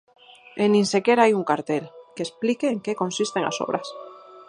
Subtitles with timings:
[0.63, 1.83] E "nin sequera hai un cartel"
[2.15, 3.87] que explique en que consisten as obras.